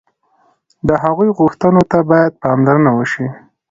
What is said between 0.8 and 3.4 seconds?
د هغوی غوښتنو ته باید پاملرنه وشي.